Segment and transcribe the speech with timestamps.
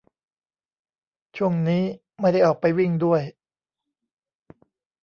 [1.37, 1.83] ช่วงนี้
[2.19, 3.21] ไม่ได้ออกไปวิ่งด้วย